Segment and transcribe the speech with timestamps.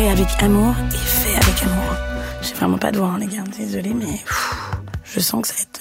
[0.00, 1.92] Avec amour et fait avec amour.
[2.40, 3.42] J'ai vraiment pas de voix, hein, les gars.
[3.58, 4.06] Désolée, mais
[5.04, 5.80] je sens que ça va être...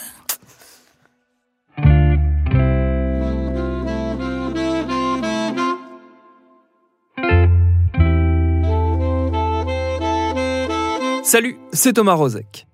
[11.23, 12.67] Salut, c'est Thomas Rozek.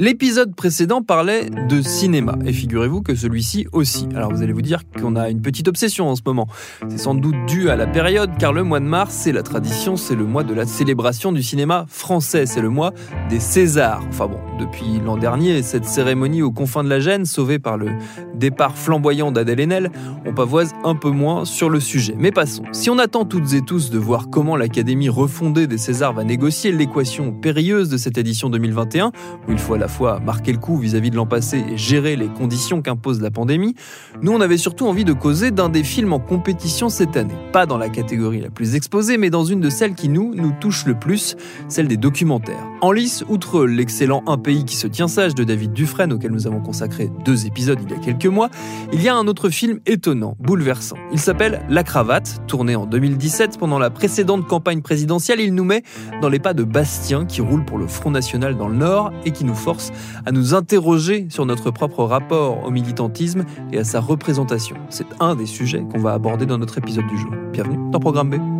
[0.00, 4.06] L'épisode précédent parlait de cinéma, et figurez-vous que celui-ci aussi.
[4.14, 6.46] Alors vous allez vous dire qu'on a une petite obsession en ce moment.
[6.88, 9.96] C'est sans doute dû à la période, car le mois de mars, c'est la tradition,
[9.96, 12.92] c'est le mois de la célébration du cinéma français, c'est le mois
[13.28, 14.04] des Césars.
[14.08, 17.88] Enfin bon, depuis l'an dernier, cette cérémonie aux confins de la Gêne, sauvée par le
[18.36, 19.90] départ flamboyant d'Adèle Haenel,
[20.24, 22.14] on pavoise un peu moins sur le sujet.
[22.16, 22.62] Mais passons.
[22.70, 26.70] Si on attend toutes et tous de voir comment l'Académie refondée des Césars va négocier
[26.70, 29.10] l'équation périlleuse de cette édition 2021,
[29.48, 32.82] où il faut fois marquer le coup vis-à-vis de l'an passé et gérer les conditions
[32.82, 33.74] qu'impose la pandémie,
[34.22, 37.34] nous on avait surtout envie de causer d'un des films en compétition cette année.
[37.52, 40.52] Pas dans la catégorie la plus exposée, mais dans une de celles qui nous, nous
[40.60, 41.36] touche le plus,
[41.68, 42.66] celle des documentaires.
[42.80, 46.46] En lice, outre l'excellent Un pays qui se tient sage de David Dufresne, auquel nous
[46.46, 48.50] avons consacré deux épisodes il y a quelques mois,
[48.92, 50.96] il y a un autre film étonnant, bouleversant.
[51.12, 55.40] Il s'appelle La Cravate, tourné en 2017 pendant la précédente campagne présidentielle.
[55.40, 55.82] Il nous met
[56.20, 59.30] dans les pas de Bastien qui roule pour le Front National dans le Nord et
[59.30, 59.77] qui nous force
[60.26, 64.76] à nous interroger sur notre propre rapport au militantisme et à sa représentation.
[64.90, 67.32] C'est un des sujets qu'on va aborder dans notre épisode du jour.
[67.52, 68.58] Bienvenue dans Programme B.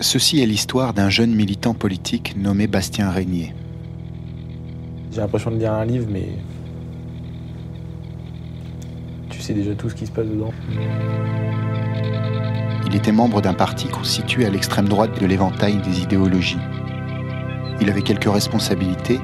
[0.00, 3.54] Ceci est l'histoire d'un jeune militant politique nommé Bastien Régnier.
[5.12, 6.30] J'ai l'impression de lire un livre, mais
[9.40, 10.52] tu sais déjà tout ce qui se passe dedans.
[12.86, 16.58] Il était membre d'un parti constitué à l'extrême droite de l'éventail des idéologies.
[17.80, 19.18] Il avait quelques responsabilités,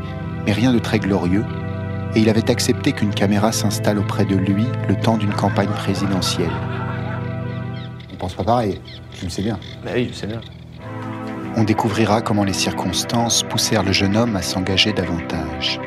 [0.46, 1.44] mais rien de très glorieux,
[2.14, 6.52] et il avait accepté qu'une caméra s'installe auprès de lui le temps d'une campagne présidentielle.
[8.14, 8.80] On pense pas pareil,
[9.12, 9.58] tu le sais bien.
[9.84, 10.40] Bah oui, je sais bien.
[11.56, 15.78] On découvrira comment les circonstances poussèrent le jeune homme à s'engager davantage.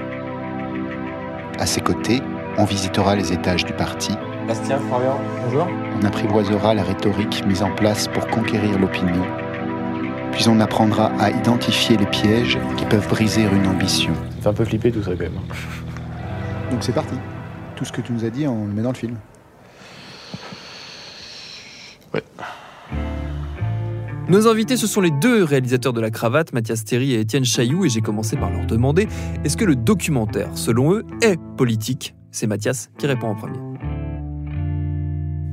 [1.57, 2.22] À ses côtés,
[2.59, 4.12] on visitera les étages du parti,
[4.46, 5.66] Bastien, Florian, bonjour.
[5.96, 9.24] on apprivoisera la rhétorique mise en place pour conquérir l'opinion,
[10.34, 14.14] puis on apprendra à identifier les pièges qui peuvent briser une ambition.
[14.14, 15.40] Ça fait un peu flipper tout ça quand même.
[16.69, 17.16] Donc c'est parti.
[17.78, 19.16] Tout ce que tu nous as dit, on le met dans le film.
[22.14, 22.24] Ouais.
[24.28, 27.86] Nos invités, ce sont les deux réalisateurs de La Cravate, Mathias Théry et Étienne Chailloux,
[27.86, 29.08] et j'ai commencé par leur demander
[29.46, 32.16] est-ce que le documentaire, selon eux, est politique?
[32.31, 33.57] C'est Mathias qui répond en premier.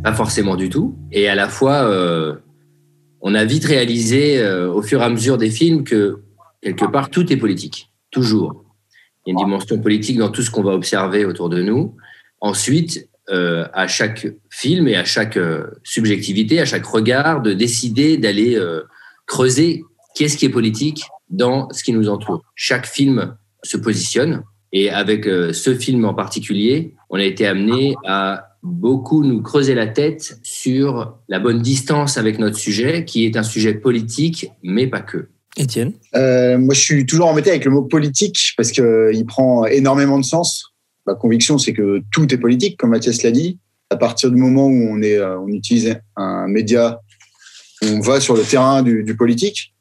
[0.05, 0.97] Pas forcément du tout.
[1.11, 2.37] Et à la fois, euh,
[3.21, 6.23] on a vite réalisé euh, au fur et à mesure des films que
[6.61, 8.65] quelque part tout est politique, toujours.
[9.25, 11.97] Il y a une dimension politique dans tout ce qu'on va observer autour de nous.
[12.41, 15.39] Ensuite, euh, à chaque film et à chaque
[15.83, 18.61] subjectivité, à chaque regard, de décider d'aller
[19.27, 19.83] creuser
[20.15, 22.45] qu'est-ce qui est politique dans ce qui nous entoure.
[22.55, 27.95] Chaque film se positionne et avec euh, ce film en particulier, on a été amené
[28.07, 33.37] à beaucoup nous creuser la tête sur la bonne distance avec notre sujet, qui est
[33.37, 35.29] un sujet politique, mais pas que.
[35.57, 40.19] Étienne Euh, moi, je suis toujours embêté avec le mot politique parce qu'il prend énormément
[40.19, 40.75] de sens.
[41.07, 43.59] Ma conviction, c'est que tout est politique, comme Mathias l'a dit.
[43.89, 47.01] À partir du moment où on, est, euh, on utilise un média,
[47.83, 49.73] on va sur le terrain du, du politique.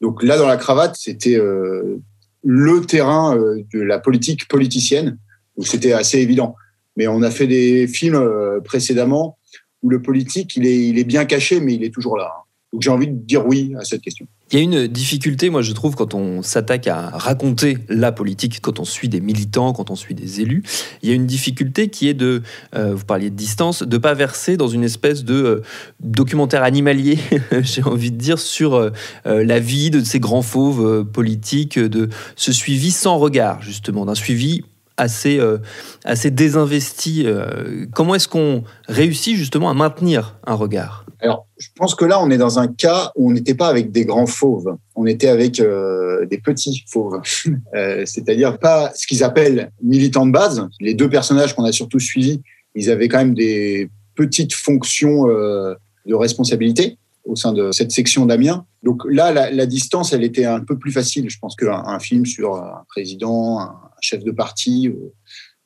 [0.00, 1.98] Donc là, dans la cravate, c'était euh,
[2.42, 5.18] le terrain euh, de la politique politicienne.
[5.56, 6.54] Donc c'était assez évident.
[6.96, 9.38] Mais on a fait des films euh, précédemment
[9.82, 12.30] où le politique, il est, il est bien caché, mais il est toujours là.
[12.72, 14.26] Donc j'ai envie de dire oui à cette question.
[14.52, 18.60] Il y a une difficulté, moi je trouve, quand on s'attaque à raconter la politique,
[18.60, 20.64] quand on suit des militants, quand on suit des élus,
[21.02, 22.42] il y a une difficulté qui est de,
[22.74, 25.62] euh, vous parliez de distance, de pas verser dans une espèce de euh,
[26.00, 27.18] documentaire animalier,
[27.62, 28.90] j'ai envie de dire, sur euh,
[29.24, 34.64] la vie de ces grands fauves politiques, de ce suivi sans regard, justement, d'un suivi
[35.00, 35.58] assez, euh,
[36.04, 37.24] assez désinvesti.
[37.26, 41.06] euh, comment est-ce qu'on réussit justement à maintenir un regard?
[41.20, 43.92] Alors, je pense que là, on est dans un cas où on n'était pas avec
[43.92, 47.20] des grands fauves, on était avec euh, des petits fauves,
[48.04, 50.66] c'est-à-dire pas ce qu'ils appellent militants de base.
[50.80, 52.40] Les deux personnages qu'on a surtout suivis,
[52.74, 58.64] ils avaient quand même des petites fonctions de responsabilité au sein de cette section d'Amiens.
[58.82, 62.24] Donc là, la, distance, elle était un peu plus facile, je pense, qu'un un film
[62.24, 65.12] sur un président, un chef de parti euh,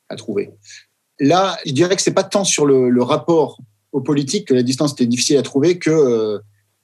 [0.09, 0.51] à trouver.
[1.21, 3.59] Là, je dirais que c'est pas tant sur le, le rapport
[3.95, 6.39] aux politiques que la distance était difficile à trouver que euh,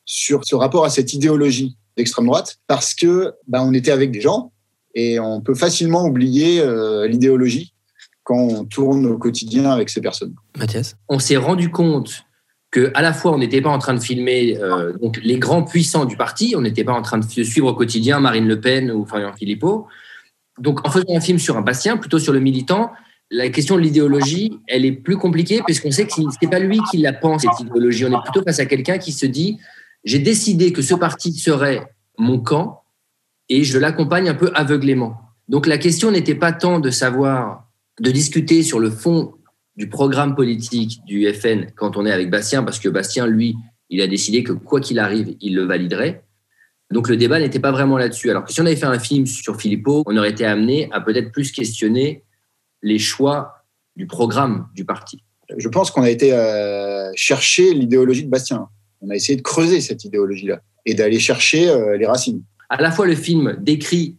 [0.05, 4.21] sur ce rapport à cette idéologie d'extrême droite, parce que ben, on était avec des
[4.21, 4.53] gens
[4.95, 7.75] et on peut facilement oublier euh, l'idéologie
[8.23, 10.35] quand on tourne au quotidien avec ces personnes.
[10.57, 10.97] Mathias?
[11.09, 12.25] On s'est rendu compte
[12.71, 15.65] que à la fois on n'était pas en train de filmer euh, donc les grands
[15.65, 18.93] puissants du parti, on n'était pas en train de suivre au quotidien Marine Le Pen
[18.93, 19.87] ou Florian Philippot.
[20.61, 22.91] Donc en faisant un film sur un Bastien, plutôt sur le militant,
[23.31, 26.99] la question de l'idéologie, elle est plus compliquée puisqu'on sait que c'est pas lui qui
[26.99, 28.05] la pense cette idéologie.
[28.05, 29.59] On est plutôt face à quelqu'un qui se dit
[30.05, 31.83] j'ai décidé que ce parti serait
[32.19, 32.83] mon camp
[33.49, 35.17] et je l'accompagne un peu aveuglément.
[35.49, 37.69] Donc la question n'était pas tant de savoir,
[38.01, 39.35] de discuter sur le fond
[39.77, 43.57] du programme politique du FN quand on est avec Bastien, parce que Bastien, lui,
[43.89, 46.25] il a décidé que quoi qu'il arrive, il le validerait.
[46.91, 48.31] Donc le débat n'était pas vraiment là-dessus.
[48.31, 51.01] Alors que si on avait fait un film sur Philippot, on aurait été amené à
[51.01, 52.25] peut-être plus questionner
[52.83, 53.65] les choix
[53.97, 55.23] du programme du parti.
[55.57, 58.69] Je pense qu'on a été euh, chercher l'idéologie de Bastien.
[59.01, 62.43] On a essayé de creuser cette idéologie-là et d'aller chercher euh, les racines.
[62.69, 64.17] À la fois, le film décrit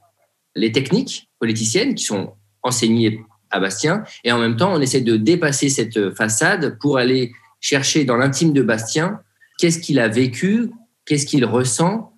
[0.56, 2.34] les techniques politiciennes qui sont
[2.64, 7.32] enseignées à Bastien, et en même temps, on essaie de dépasser cette façade pour aller
[7.60, 9.20] chercher dans l'intime de Bastien
[9.58, 10.70] qu'est-ce qu'il a vécu,
[11.06, 12.11] qu'est-ce qu'il ressent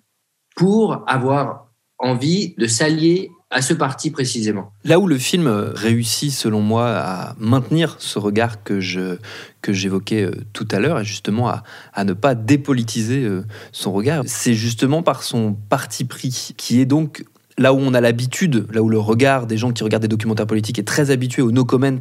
[0.54, 1.68] pour avoir
[1.98, 4.72] envie de s'allier à ce parti précisément.
[4.84, 9.16] Là où le film réussit, selon moi, à maintenir ce regard que je
[9.62, 11.62] que j'évoquais euh, tout à l'heure, et justement à,
[11.94, 16.84] à ne pas dépolitiser euh, son regard, c'est justement par son parti pris, qui est
[16.84, 17.24] donc
[17.56, 20.48] là où on a l'habitude, là où le regard des gens qui regardent des documentaires
[20.48, 21.98] politiques est très habitué au no comment,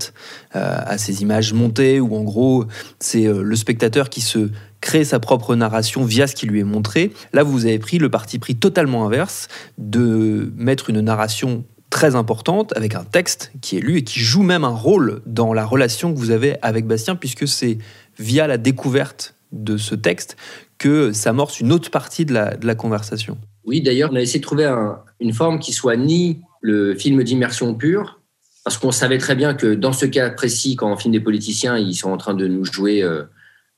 [0.56, 2.66] euh, à ces images montées, où en gros
[3.00, 4.50] c'est le spectateur qui se
[4.84, 7.14] crée sa propre narration via ce qui lui est montré.
[7.32, 9.48] Là, vous avez pris le parti pris totalement inverse
[9.78, 14.44] de mettre une narration très importante avec un texte qui est lu et qui joue
[14.44, 17.78] même un rôle dans la relation que vous avez avec Bastien, puisque c'est
[18.20, 20.36] via la découverte de ce texte
[20.78, 23.38] que s'amorce une autre partie de la, de la conversation.
[23.64, 27.24] Oui, d'ailleurs, on a essayé de trouver un- une forme qui soit ni le film
[27.24, 28.20] d'immersion pure,
[28.66, 31.78] parce qu'on savait très bien que dans ce cas précis, quand on filme des politiciens,
[31.78, 33.24] ils sont en train de nous jouer euh,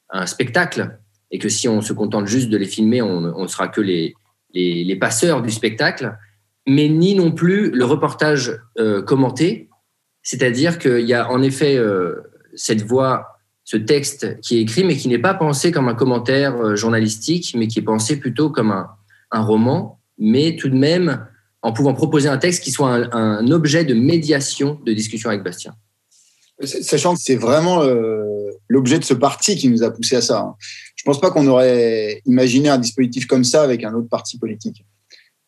[0.10, 1.00] un spectacle,
[1.32, 4.16] et que si on se contente juste de les filmer, on ne sera que les,
[4.54, 6.16] les, passeurs du spectacle,
[6.68, 9.70] mais ni non plus le reportage euh, commenté,
[10.24, 12.16] c'est-à-dire qu'il y a en effet euh,
[12.56, 16.56] cette voix, ce texte qui est écrit, mais qui n'est pas pensé comme un commentaire
[16.56, 18.88] euh, journalistique, mais qui est pensé plutôt comme un,
[19.32, 21.28] un roman, mais tout de même
[21.62, 25.74] en pouvant proposer un texte qui soit un, objet de médiation de discussion avec Bastien.
[26.64, 27.82] Sachant que c'est vraiment
[28.68, 30.40] l'objet de ce parti qui nous a poussé à ça.
[30.40, 30.56] hein.
[30.96, 34.86] Je pense pas qu'on aurait imaginé un dispositif comme ça avec un autre parti politique.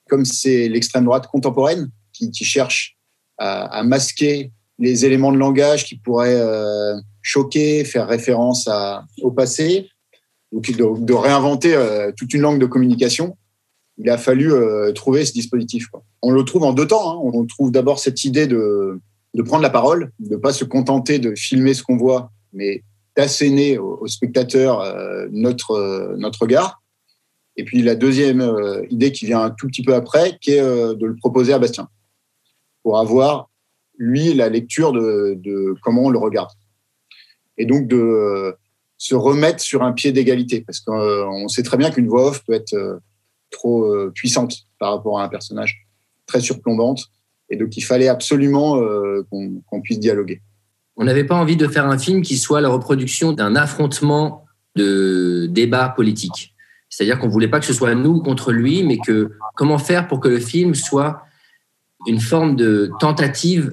[0.10, 2.98] Comme c'est l'extrême droite contemporaine qui, cherche
[3.38, 9.90] à, masquer les éléments de langage qui pourraient euh, choquer, faire référence à, au passé,
[10.52, 13.38] donc de, réinventer euh, toute une langue de communication.
[13.98, 15.88] Il a fallu euh, trouver ce dispositif.
[16.22, 17.12] On le trouve en deux temps.
[17.12, 17.32] hein.
[17.34, 19.02] On trouve d'abord cette idée de,
[19.34, 22.84] de prendre la parole, de ne pas se contenter de filmer ce qu'on voit, mais
[23.18, 26.84] d'asséner aux, aux spectateurs euh, notre, euh, notre regard.
[27.58, 30.62] Et puis la deuxième euh, idée qui vient un tout petit peu après, qui est
[30.62, 31.90] euh, de le proposer à Bastien,
[32.84, 33.50] pour avoir,
[33.98, 36.52] lui, la lecture de, comment on le regarde.
[37.58, 38.56] Et donc de
[39.00, 42.54] se remettre sur un pied d'égalité, parce qu'on sait très bien qu'une voix off peut
[42.54, 43.00] être
[43.50, 45.88] trop puissante par rapport à un personnage,
[46.28, 47.02] très surplombante,
[47.50, 48.80] et donc il fallait absolument
[49.32, 50.42] qu'on puisse dialoguer.
[50.98, 55.48] On n'avait pas envie de faire un film qui soit la reproduction d'un affrontement de
[55.50, 56.56] débats politiques.
[56.90, 60.20] C'est-à-dire qu'on voulait pas que ce soit nous contre lui, mais que comment faire pour
[60.20, 61.24] que le film soit
[62.08, 63.72] une forme de tentative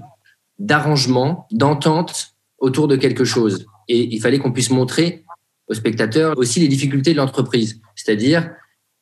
[0.59, 3.67] d'arrangement, d'entente autour de quelque chose.
[3.89, 5.25] Et il fallait qu'on puisse montrer
[5.69, 7.81] aux spectateurs aussi les difficultés de l'entreprise.
[7.95, 8.51] C'est-à-dire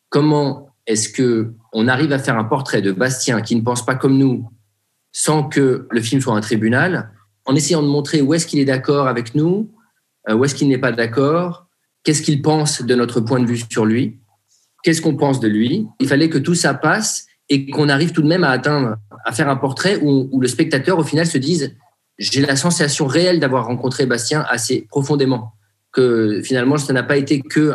[0.09, 3.95] comment est-ce que on arrive à faire un portrait de Bastien qui ne pense pas
[3.95, 4.49] comme nous,
[5.13, 7.11] sans que le film soit un tribunal,
[7.45, 9.71] en essayant de montrer où est-ce qu'il est d'accord avec nous,
[10.29, 11.67] euh, où est-ce qu'il n'est pas d'accord,
[12.05, 14.21] qu'est-ce qu'il pense de notre point de vue sur lui,
[14.83, 15.87] qu'est-ce qu'on pense de lui.
[16.01, 19.33] Il fallait que tout ça passe et qu'on arrive tout de même à atteindre, à
[19.33, 21.77] faire un portrait où, le spectateur, au final, se dise
[22.19, 25.53] j'ai la sensation réelle d'avoir rencontré Bastien assez profondément,
[25.93, 27.73] que finalement, ça n'a pas été que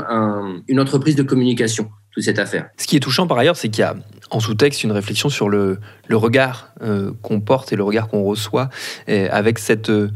[0.68, 1.90] une entreprise de communication,
[2.22, 2.70] cette affaire.
[2.78, 3.96] Ce qui est touchant par ailleurs, c'est qu'il y a
[4.30, 5.80] en sous-texte une réflexion sur le,
[6.12, 8.70] regard euh, qu'on porte et le regard qu'on reçoit,
[9.08, 10.10] avec cette, euh,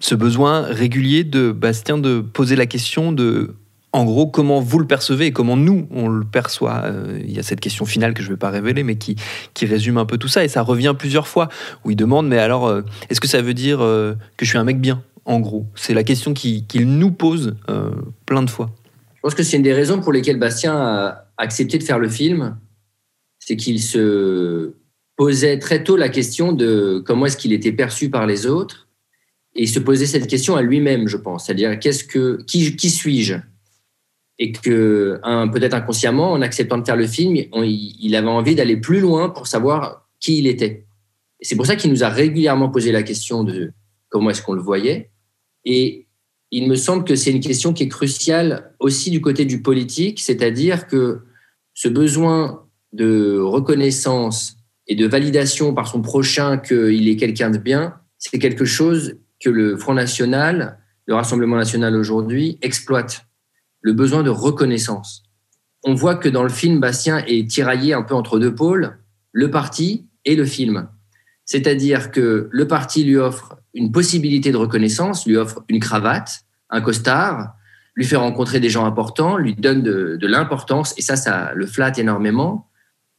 [0.00, 3.54] ce besoin régulier de Bastien de poser la question de
[3.96, 6.82] en gros, comment vous le percevez et comment nous, on le perçoit.
[6.84, 9.16] Euh, il y a cette question finale que je ne vais pas révéler, mais qui,
[9.54, 10.44] qui résume un peu tout ça.
[10.44, 11.48] Et ça revient plusieurs fois,
[11.82, 14.58] où il demande, mais alors, euh, est-ce que ça veut dire euh, que je suis
[14.58, 15.66] un mec bien, en gros?
[15.74, 17.56] C'est la question qu'il nous pose
[18.26, 18.70] plein de fois.
[19.26, 22.60] Pense que c'est une des raisons pour lesquelles Bastien a accepté de faire le film.
[23.40, 24.74] C'est qu'il se
[25.16, 28.86] posait très tôt la question de comment est-ce qu'il était perçu par les autres.
[29.56, 31.46] Et il se posait cette question à lui-même, je pense.
[31.46, 33.34] C'est-à-dire, qu'est-ce que, qui, qui suis-je?
[34.38, 35.18] Et que
[35.52, 39.48] peut-être inconsciemment, en acceptant de faire le film, il avait envie d'aller plus loin pour
[39.48, 40.86] savoir qui il était.
[41.40, 43.72] C'est pour ça qu'il nous a régulièrement posé la question de
[44.08, 45.10] comment est-ce qu'on le voyait.
[45.64, 46.05] Et
[46.50, 50.20] il me semble que c'est une question qui est cruciale aussi du côté du politique,
[50.20, 51.20] c'est-à-dire que
[51.74, 57.94] ce besoin de reconnaissance et de validation par son prochain qu'il est quelqu'un de bien,
[58.18, 63.26] c'est quelque chose que le Front National, le Rassemblement National aujourd'hui, exploite
[63.80, 65.24] le besoin de reconnaissance.
[65.84, 68.98] On voit que dans le film, Bastien est tiraillé un peu entre deux pôles,
[69.32, 70.88] le parti et le film.
[71.44, 76.40] C'est-à-dire que le parti lui offre une possibilité de reconnaissance, lui offre une cravate,
[76.70, 77.54] un costard,
[77.94, 81.98] lui fait rencontrer des gens importants, lui donne de, l'importance, et ça, ça le flatte
[81.98, 82.68] énormément.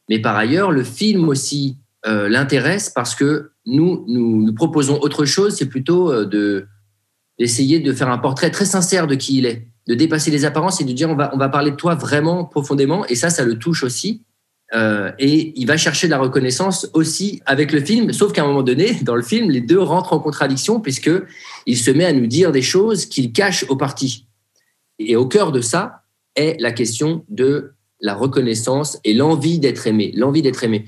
[0.08, 5.56] Mais par ailleurs, le film aussi euh, l'intéresse parce que nous, nous, proposons autre chose,
[5.56, 6.66] c'est plutôt euh, de,
[7.38, 10.82] d'essayer de faire un portrait très sincère de qui il est de dépasser les apparences
[10.82, 13.06] et de dire on va, on va parler de toi vraiment profondément.
[13.06, 14.22] Et ça, ça le touche aussi.
[14.74, 18.48] Euh, et il va chercher de la reconnaissance aussi avec le film, sauf qu'à un
[18.48, 21.10] moment donné, dans le film, les deux rentrent en contradiction puisque
[21.66, 24.26] il se met à nous dire des choses qu'il cache au parti.
[24.98, 26.02] Et au cœur de ça
[26.36, 30.84] est la question de la reconnaissance et l'envie d'être aimé, l'envie d'être aimé.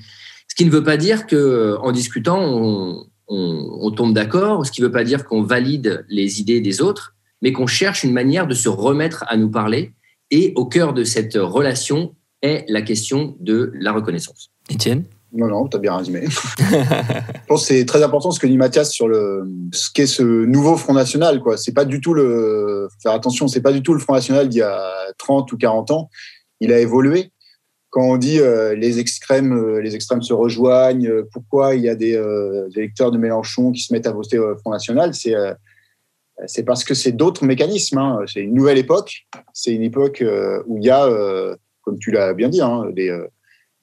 [0.47, 4.87] Ce qui ne veut pas dire que en discutant on tombe d'accord, ce qui ne
[4.87, 8.53] veut pas dire qu'on valide les idées des autres, mais qu'on cherche une manière de
[8.53, 9.93] se remettre à nous parler.
[10.29, 14.51] Et au cœur de cette relation est la question de la reconnaissance.
[14.69, 16.25] Étienne non, non, tu as bien résumé.
[16.27, 20.23] je pense que c'est très important ce que dit Mathias sur le, ce qu'est ce
[20.23, 21.39] nouveau Front National.
[21.39, 21.55] Quoi.
[21.55, 24.49] C'est pas du tout le, faut faire attention, c'est pas du tout le Front National
[24.49, 26.09] d'il y a 30 ou 40 ans.
[26.59, 27.31] Il a évolué.
[27.91, 31.87] Quand on dit euh, les extrêmes, euh, les extrêmes se rejoignent, euh, pourquoi il y
[31.87, 32.21] a des,
[32.75, 35.33] électeurs de Mélenchon qui se mettent à voter au Front National, c'est
[36.47, 37.97] c'est parce que c'est d'autres mécanismes.
[37.97, 38.19] Hein.
[38.27, 39.27] C'est une nouvelle époque.
[39.53, 42.85] C'est une époque euh, où il y a, euh, comme tu l'as bien dit, hein,
[42.97, 43.27] euh,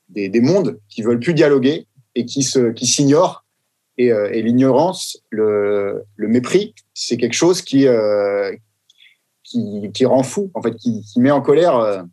[0.08, 3.44] des, des, mondes qui veulent plus dialoguer et qui se, qui s'ignorent.
[4.00, 7.84] Et, l'ignorance, le, le, mépris, c'est quelque chose qui,
[9.42, 12.04] qui, qui, rend fou, en fait, qui, met en colère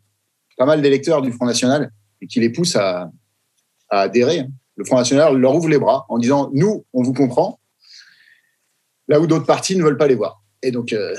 [0.56, 3.12] pas mal d'électeurs du Front National et qui les pousse à,
[3.88, 4.40] à adhérer.
[4.40, 4.48] Hein.
[4.76, 7.60] Le Front National leur ouvre les bras en disant nous, on vous comprend,
[9.08, 10.42] là où d'autres partis ne veulent pas les voir.
[10.62, 11.14] Et donc, euh,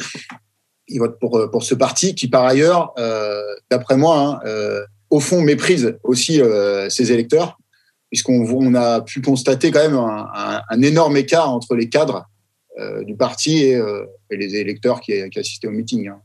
[0.88, 5.20] ils votent pour, euh, pour ce parti qui, par ailleurs, euh, d'après moi, hein, au
[5.20, 6.42] fond, méprise aussi
[6.90, 7.58] ses électeurs,
[8.10, 12.26] puisqu'on on a pu constater quand même un, énorme écart entre les cadres
[13.06, 13.82] du parti et,
[14.30, 16.10] les électeurs qui, qui, assistaient au meeting.
[16.10, 16.20] Hein.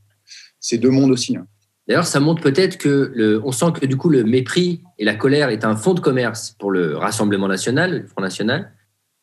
[0.58, 1.36] C'est deux mondes aussi.
[1.36, 1.46] Hein.
[1.86, 5.14] D'ailleurs, ça montre peut-être que le, on sent que du coup le mépris et la
[5.14, 8.72] colère est un fonds de commerce pour le Rassemblement national, le Front national,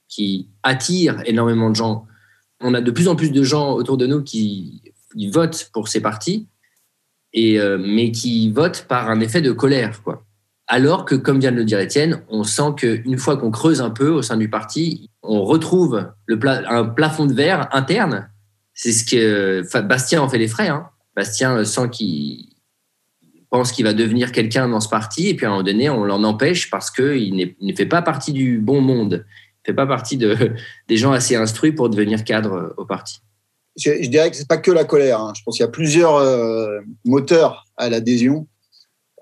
[0.08, 2.05] qui attire énormément de gens
[2.62, 4.81] on a de plus en plus de gens autour de nous qui,
[5.31, 6.47] votent pour ces partis,
[7.35, 10.01] euh, mais qui votent par un effet de colère.
[10.03, 10.25] Quoi.
[10.67, 13.89] Alors que, comme vient de le dire Étienne, on sent qu'une fois qu'on creuse un
[13.89, 18.29] peu au sein du parti, on retrouve le un plafond de verre interne.
[18.73, 20.69] C'est ce que Bastien en fait les frais.
[20.69, 20.89] Hein.
[21.15, 22.49] Bastien sent qu'il
[23.49, 26.03] pense qu'il va devenir quelqu'un dans ce parti, et puis à un moment donné, on
[26.03, 29.25] l'en empêche parce qu'il ne fait pas partie du bon monde
[29.65, 30.35] fait pas partie de,
[30.87, 33.19] des gens assez instruits pour devenir cadre euh, au parti.
[33.79, 35.21] Je, dirais que c'est pas que la colère.
[35.21, 35.33] Hein.
[35.36, 38.48] Je pense qu'il y a plusieurs euh, moteurs à l'adhésion.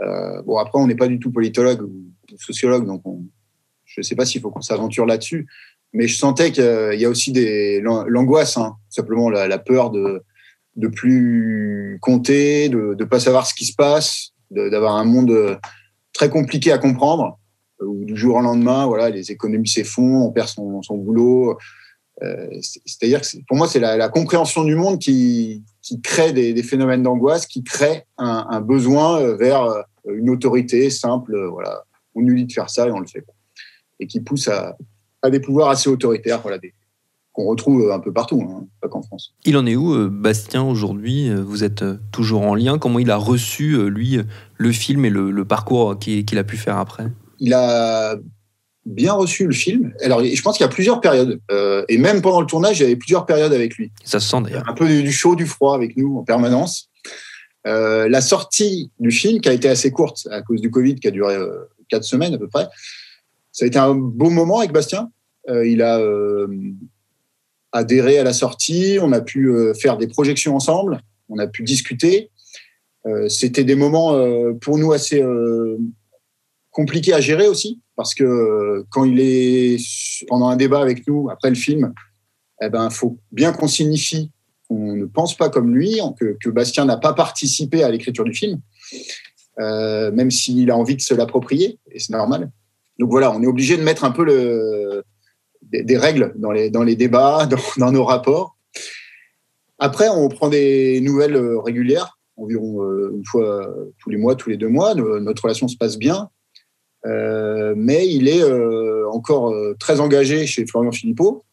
[0.02, 3.02] Euh, bon, après, on n'est pas du tout politologue ou sociologue, donc
[3.86, 5.48] je ne sais pas s'il faut qu'on s'aventure là-dessus.
[5.94, 8.76] Mais je sentais qu'il y a aussi des l'angoisse, hein.
[8.90, 10.24] simplement la, peur de
[10.76, 15.58] de plus compter, de ne pas savoir ce qui se passe, d'avoir un monde
[16.14, 17.40] très compliqué à comprendre
[17.82, 21.58] ou du jour au lendemain, voilà, les économies s'effondrent, on perd son, son boulot.
[22.24, 22.48] Euh,
[22.86, 26.64] C'est-à-dire que pour moi, c'est la, la, compréhension du monde qui, qui crée des, des
[26.64, 29.82] phénomènes d'angoisse, qui crée un, un, besoin euh, vers euh,
[30.12, 31.38] une autorité simple.
[31.52, 31.84] Voilà,
[32.16, 33.24] on nous dit de faire ça et on le fait.
[34.00, 34.76] Et qui pousse à,
[35.22, 36.74] à des pouvoirs assez autoritaires, voilà, des
[37.34, 39.36] qu'on retrouve un peu partout, hein, pas qu'en France.
[39.46, 42.80] Il en est où, Bastien, aujourd'hui Vous êtes toujours en lien?
[42.80, 44.20] Comment il a reçu, lui,
[44.56, 47.06] le film et le, le parcours qu'il qu'il a pu faire après?
[47.40, 48.16] Il a
[48.88, 49.94] bien reçu le film.
[50.02, 51.40] Alors, je pense qu'il y a plusieurs périodes.
[51.52, 53.92] Euh, et même pendant le tournage, il y avait plusieurs périodes avec lui.
[54.04, 54.64] Ça se sent d'ailleurs.
[54.68, 56.90] Un peu du, chaud, du froid avec nous en permanence.
[57.68, 61.08] Euh, la sortie du film, qui a été assez courte à cause du Covid, qui
[61.08, 62.68] a duré euh, quatre semaines à peu près,
[63.52, 65.12] ça a été un beau moment avec Bastien.
[65.50, 66.02] Euh, il a
[67.74, 72.32] adhéré à la sortie, on a pu faire des projections ensemble, on a pu discuter.
[73.30, 74.18] C'était des moments
[74.60, 75.24] pour nous assez
[76.72, 79.78] compliqués à gérer aussi, parce que euh, quand il est
[80.28, 81.94] pendant un débat avec nous après le film,
[82.62, 84.32] eh ben, faut bien qu'on signifie
[84.70, 88.60] qu'on ne pense pas comme lui, que, Bastien n'a pas participé à l'écriture du film,
[89.60, 92.52] euh, même s'il a envie de se l'approprier, et c'est normal.
[93.00, 95.04] Donc voilà, on est obligé de mettre un peu
[95.62, 98.58] des, règles dans les, dans les débats, dans, nos rapports.
[99.80, 104.58] Après, on prend des nouvelles euh, régulières, environ une fois tous les mois, tous les
[104.58, 104.94] deux mois.
[104.94, 106.30] No- Notre relation se passe bien.
[107.06, 111.44] Euh, mais il est euh, encore euh, très engagé chez Florian Philippot.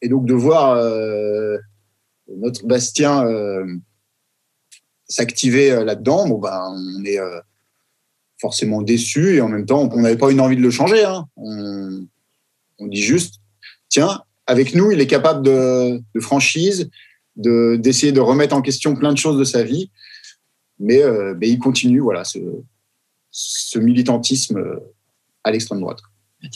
[0.00, 0.74] Et donc de voir
[2.28, 3.24] notre Bastien
[5.08, 7.20] s'activer là-dedans, bon, ben, on est
[8.40, 11.04] forcément déçu et en même temps, on n'avait pas une envie de le changer.
[11.04, 11.28] hein.
[11.36, 13.36] On, dit juste,
[13.88, 16.90] tiens, avec nous, il est capable de, de franchise,
[17.36, 19.92] de- d'essayer de, remettre en question plein de choses de sa vie,
[20.80, 21.00] mais,
[21.38, 22.40] mais il continue voilà, ce,
[23.32, 24.78] ce militantisme euh,
[25.42, 26.00] à l'extrême droite.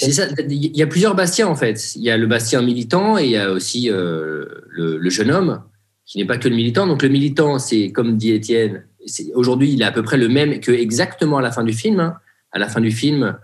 [0.01, 1.95] Il y a plusieurs Bastiens en fait.
[1.97, 5.63] Il y a le Bastien militant et il y a aussi euh, le, jeune homme
[6.05, 6.87] qui n'est pas que le militant.
[6.87, 8.85] Donc le militant, c'est comme dit Étienne.
[9.35, 12.01] Aujourd'hui, il est à peu près le même que exactement à la fin du film.
[12.01, 12.17] hein.
[12.51, 13.37] À la fin du film,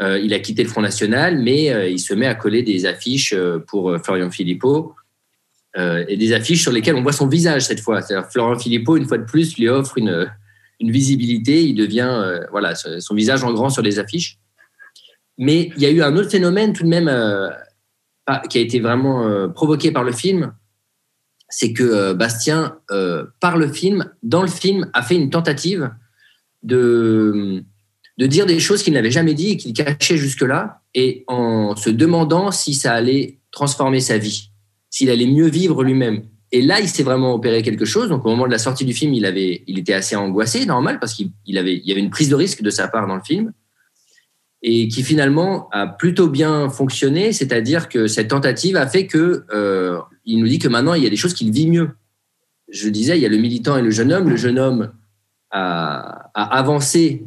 [0.00, 3.34] euh, il a quitté le Front National, mais il se met à coller des affiches
[3.68, 4.94] pour Florian Philippot
[5.76, 8.00] et des affiches sur lesquelles on voit son visage cette fois.
[8.30, 10.28] Florian Philippot, une fois de plus, lui offre une,
[10.80, 11.64] une visibilité.
[11.64, 14.38] Il devient euh, voilà son visage en grand sur les affiches.
[15.38, 17.50] Mais il y a eu un autre phénomène tout de même euh,
[18.48, 20.52] qui a été vraiment euh, provoqué par le film,
[21.48, 22.78] c'est que Bastien,
[23.38, 25.90] par le film, dans le film, a fait une tentative
[26.64, 27.62] de,
[28.18, 31.90] de dire des choses qu'il n'avait jamais dit et qu'il cachait jusque-là, et en se
[31.90, 34.50] demandant si ça allait transformer sa vie,
[34.90, 36.24] s'il allait mieux vivre lui-même.
[36.54, 38.08] Et là, il s'est vraiment opéré quelque chose.
[38.08, 41.00] Donc, au moment de la sortie du film, il, avait, il était assez angoissé, normal,
[41.00, 43.16] parce qu'il il avait, il y avait une prise de risque de sa part dans
[43.16, 43.52] le film
[44.62, 49.98] et qui finalement a plutôt bien fonctionné, c'est-à-dire que cette tentative a fait que euh,
[50.24, 51.90] il nous dit que maintenant il y a des choses qu'il vit mieux.
[52.70, 54.30] Je disais, il y a le militant et le jeune homme.
[54.30, 54.92] Le jeune homme
[55.50, 57.26] a avancé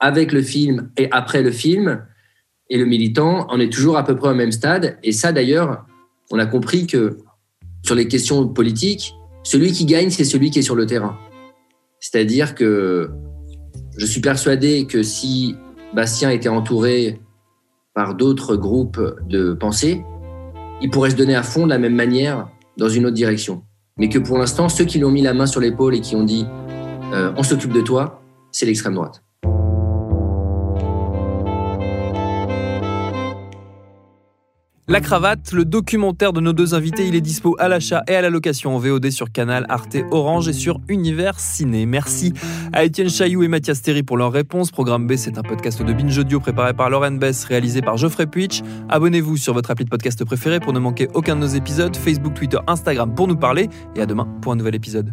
[0.00, 2.02] avec le film et après le film,
[2.70, 4.98] et le militant en est toujours à peu près au même stade.
[5.02, 5.84] Et ça, d'ailleurs,
[6.30, 7.18] on a compris que
[7.84, 11.16] sur les questions politiques, celui qui gagne, c'est celui qui est sur le terrain.
[12.00, 13.10] C'est-à-dire que
[13.96, 15.56] je suis persuadé que si
[15.94, 17.20] Bastien était entouré
[17.94, 20.04] par d'autres groupes de pensée,
[20.80, 23.62] il pourrait se donner à fond de la même manière dans une autre direction.
[23.98, 26.14] Mais que pour l'instant, ceux qui lui ont mis la main sur l'épaule et qui
[26.14, 26.46] ont dit
[27.12, 29.22] euh, on s'occupe de toi, c'est l'extrême droite.
[34.90, 38.22] La cravate, le documentaire de nos deux invités, il est dispo à l'achat et à
[38.22, 41.84] la location en VOD sur Canal, Arte, Orange et sur Univers Ciné.
[41.84, 42.32] Merci
[42.72, 44.70] à Étienne Chailloux et Mathias Terry pour leurs réponses.
[44.70, 48.26] Programme B, c'est un podcast de Binge Audio préparé par Lauren Bess, réalisé par Geoffrey
[48.26, 48.62] Puitch.
[48.88, 51.94] Abonnez-vous sur votre appli de podcast préféré pour ne manquer aucun de nos épisodes.
[51.94, 53.68] Facebook, Twitter, Instagram pour nous parler.
[53.94, 55.12] Et à demain pour un nouvel épisode.